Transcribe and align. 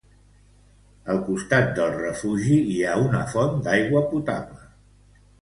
Al 1.13 1.19
costat 1.27 1.69
del 1.81 1.93
refugi, 1.99 2.57
hi 2.73 2.79
ha 2.81 2.97
una 3.03 3.21
font 3.35 3.61
d'aigua 3.69 4.05
potable. 4.17 4.61